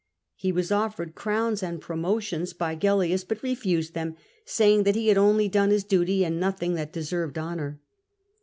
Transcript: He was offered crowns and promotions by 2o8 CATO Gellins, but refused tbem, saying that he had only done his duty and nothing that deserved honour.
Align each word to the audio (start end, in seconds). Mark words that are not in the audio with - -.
He 0.33 0.51
was 0.51 0.71
offered 0.71 1.13
crowns 1.13 1.61
and 1.61 1.79
promotions 1.79 2.53
by 2.53 2.73
2o8 2.73 2.79
CATO 2.81 2.95
Gellins, 3.05 3.27
but 3.27 3.43
refused 3.43 3.93
tbem, 3.93 4.15
saying 4.45 4.81
that 4.81 4.95
he 4.95 5.09
had 5.09 5.17
only 5.19 5.47
done 5.47 5.69
his 5.69 5.83
duty 5.83 6.25
and 6.25 6.39
nothing 6.39 6.73
that 6.73 6.91
deserved 6.91 7.37
honour. 7.37 7.79